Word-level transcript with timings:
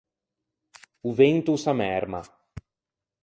O 1.09 1.11
vento 1.19 1.49
o 1.55 1.61
s’ammerma. 1.63 2.21